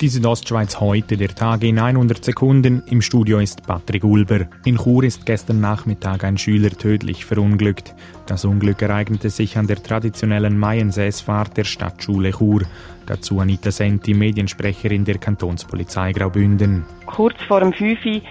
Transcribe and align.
Die 0.00 0.08
Südostschweiz 0.08 0.80
heute, 0.80 1.18
der 1.18 1.28
Tag 1.28 1.62
in 1.62 1.78
100 1.78 2.24
Sekunden. 2.24 2.82
Im 2.86 3.02
Studio 3.02 3.38
ist 3.38 3.66
Patrick 3.66 4.02
Ulber. 4.02 4.46
In 4.64 4.78
Chur 4.78 5.04
ist 5.04 5.26
gestern 5.26 5.60
Nachmittag 5.60 6.24
ein 6.24 6.38
Schüler 6.38 6.70
tödlich 6.70 7.26
verunglückt. 7.26 7.94
Das 8.24 8.46
Unglück 8.46 8.80
ereignete 8.80 9.28
sich 9.28 9.58
an 9.58 9.66
der 9.66 9.82
traditionellen 9.82 10.58
Maiensäßfahrt 10.58 11.54
der 11.58 11.64
Stadtschule 11.64 12.30
Chur. 12.30 12.62
Dazu 13.04 13.40
Anita 13.40 13.70
Senti, 13.70 14.14
Mediensprecherin 14.14 15.04
der 15.04 15.18
Kantonspolizei 15.18 16.12
Graubünden. 16.12 16.86
Kurz 17.04 17.36
vor 17.46 17.60
dem 17.60 17.74
5 17.74 18.22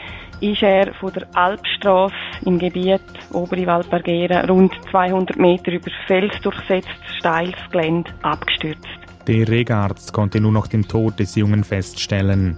ist 0.41 0.63
er 0.63 0.91
von 0.95 1.13
der 1.13 1.27
Alpstraße 1.35 2.15
im 2.47 2.57
Gebiet 2.57 2.99
Obere 3.31 3.67
Waldbergera 3.67 4.43
rund 4.47 4.73
200 4.89 5.37
Meter 5.37 5.71
über 5.73 5.91
felsdurchsetztes 6.07 7.15
steiles 7.19 7.59
Gelände 7.69 8.09
abgestürzt. 8.23 9.08
Der 9.29 9.47
Regarzt 9.47 10.11
konnte 10.11 10.41
nur 10.41 10.51
noch 10.51 10.65
den 10.65 10.87
Tod 10.87 11.19
des 11.19 11.35
Jungen 11.35 11.63
feststellen. 11.63 12.57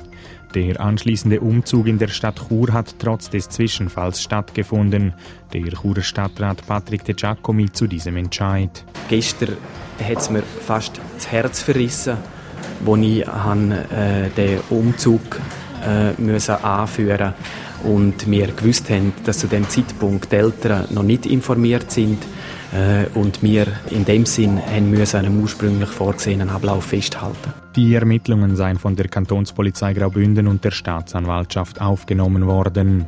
Der 0.55 0.79
anschließende 0.79 1.41
Umzug 1.41 1.85
in 1.85 1.98
der 1.98 2.07
Stadt 2.07 2.39
Chur 2.48 2.71
hat 2.71 2.95
trotz 2.98 3.29
des 3.29 3.49
Zwischenfalls 3.49 4.21
stattgefunden. 4.21 5.13
Der 5.52 5.63
Churer 5.63 6.02
Stadtrat 6.02 6.65
Patrick 6.65 7.03
De 7.03 7.13
Giacomi 7.13 7.70
zu 7.73 7.88
diesem 7.88 8.15
Entscheid. 8.15 8.85
Gestern 9.09 9.57
hat 10.02 10.20
es 10.20 10.29
mir 10.29 10.43
fast 10.43 11.02
das 11.17 11.29
Herz 11.29 11.62
verrissen, 11.62 12.15
als 12.85 12.99
ich 13.01 13.27
äh, 13.27 14.29
den 14.38 14.59
Umzug 14.70 15.41
äh, 15.85 16.13
müssen 16.21 16.55
anführen 16.55 17.34
und 17.84 18.31
wir 18.31 18.48
gewusst 18.48 18.90
haben, 18.90 19.12
dass 19.26 19.40
zu 19.40 19.48
dem 19.48 19.67
Zeitpunkt 19.67 20.31
die 20.31 20.38
Eltern 20.38 20.88
noch 20.91 21.03
nicht 21.03 21.26
informiert 21.26 21.91
sind 21.91 22.23
und 23.16 23.43
wir 23.43 23.67
in 23.89 24.05
dem 24.05 24.25
Sinn 24.25 24.61
haben 24.66 24.91
müssen 24.91 25.17
einen 25.17 25.41
ursprünglich 25.41 25.89
vorgesehenen 25.89 26.49
Ablauf 26.49 26.85
festhalten. 26.85 27.53
Die 27.77 27.95
Ermittlungen 27.95 28.57
seien 28.57 28.77
von 28.77 28.98
der 28.98 29.07
Kantonspolizei 29.07 29.93
Graubünden 29.93 30.48
und 30.48 30.65
der 30.65 30.71
Staatsanwaltschaft 30.71 31.79
aufgenommen 31.79 32.45
worden. 32.45 33.05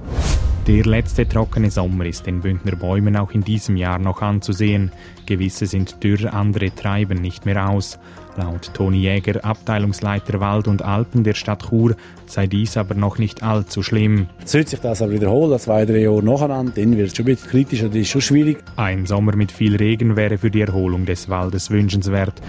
Der 0.68 0.86
letzte 0.86 1.28
trockene 1.28 1.70
Sommer 1.70 2.06
ist 2.06 2.26
den 2.26 2.40
Bündner 2.40 2.78
Bäumen 2.78 3.18
auch 3.18 3.32
in 3.32 3.44
diesem 3.44 3.76
Jahr 3.76 4.00
noch 4.00 4.22
anzusehen. 4.22 4.94
Gewisse 5.26 5.66
sind 5.66 6.02
dürr, 6.02 6.34
andere 6.34 6.74
treiben 6.74 7.20
nicht 7.20 7.46
mehr 7.46 7.70
aus. 7.70 8.00
Laut 8.38 8.74
Toni 8.74 9.00
Jäger, 9.00 9.44
Abteilungsleiter 9.44 10.40
Wald 10.40 10.70
und 10.70 10.82
Alpen 10.82 11.26
der 11.26 11.34
Stadt 11.34 11.68
Chur, 11.68 11.98
sei 12.26 12.48
dies 12.48 12.78
aber 12.78 12.96
noch 12.96 13.18
nicht 13.18 13.44
allzu 13.44 13.84
schlimm. 13.84 14.28
Sollte 14.46 14.70
sich 14.70 14.80
das 14.80 15.02
aber 15.02 15.12
wiederholen, 15.12 15.60
zwei, 15.60 15.86
drei 15.86 16.04
Jahre 16.04 16.24
nacheinander, 16.24 16.72
dann 16.74 16.96
wird 16.96 17.10
es 17.10 17.18
schon 17.18 17.26
ein 17.26 17.36
bisschen 17.36 17.50
kritischer, 17.50 17.88
das 17.90 17.98
ist 17.98 18.10
schon 18.10 18.22
schwierig. 18.22 18.64
Ein 18.78 19.06
Sommer 19.06 19.36
mit 19.36 19.52
viel 19.52 19.76
Regen 19.76 20.16
wäre 20.16 20.38
für 20.38 20.50
die 20.50 20.62
Erholung 20.62 21.06
des 21.06 21.28
Waldes 21.28 21.70
wünschenswert. 21.70 22.42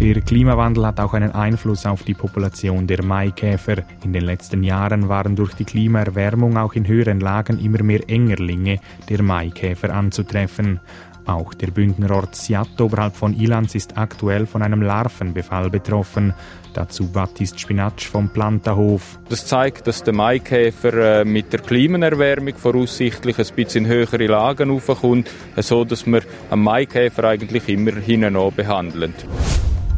Der 0.00 0.20
Klimawandel 0.20 0.86
hat 0.86 1.00
auch 1.00 1.12
einen 1.12 1.32
Einfluss 1.32 1.84
auf 1.84 2.04
die 2.04 2.14
Population 2.14 2.86
der 2.86 3.02
Maikäfer. 3.02 3.78
In 4.04 4.12
den 4.12 4.22
letzten 4.22 4.62
Jahren 4.62 5.08
waren 5.08 5.34
durch 5.34 5.54
die 5.54 5.64
Klimaerwärmung 5.64 6.56
auch 6.56 6.74
in 6.74 6.86
höheren 6.86 7.18
Lagen 7.18 7.58
immer 7.58 7.82
mehr 7.82 8.08
Engerlinge 8.08 8.78
der 9.08 9.22
Maikäfer 9.24 9.92
anzutreffen. 9.92 10.78
Auch 11.26 11.52
der 11.52 11.72
Bündner 11.72 12.14
Ort 12.14 12.36
Siat 12.36 12.80
oberhalb 12.80 13.16
von 13.16 13.34
Ilans 13.34 13.74
ist 13.74 13.98
aktuell 13.98 14.46
von 14.46 14.62
einem 14.62 14.82
Larvenbefall 14.82 15.68
betroffen. 15.68 16.32
Dazu 16.74 17.10
Baptist 17.10 17.58
Spinatsch 17.58 18.06
vom 18.06 18.28
Plantahof. 18.28 19.18
Das 19.28 19.46
zeigt, 19.46 19.88
dass 19.88 20.04
der 20.04 20.14
Maikäfer 20.14 21.22
äh, 21.22 21.24
mit 21.24 21.52
der 21.52 21.60
Klimaerwärmung 21.60 22.54
voraussichtlich 22.54 23.36
ein 23.36 23.54
bisschen 23.56 23.84
in 23.84 23.90
höhere 23.90 24.26
Lagen 24.28 24.70
aufkommt, 24.70 25.28
so 25.56 25.84
dass 25.84 26.06
wir 26.06 26.22
einen 26.50 26.62
Maikäfer 26.62 27.24
eigentlich 27.24 27.68
immer 27.68 27.96
hinten 27.96 28.54
behandeln. 28.54 29.12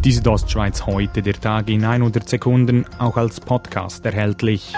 Diese 0.03 0.27
Ostschweiz 0.31 0.87
heute, 0.87 1.21
der 1.21 1.35
Tag 1.35 1.69
in 1.69 1.85
100 1.85 2.27
Sekunden, 2.27 2.87
auch 2.99 3.19
als 3.19 3.39
Podcast 3.39 4.03
erhältlich. 4.07 4.73